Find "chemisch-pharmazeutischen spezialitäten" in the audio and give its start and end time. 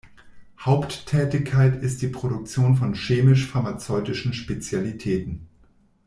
2.95-5.45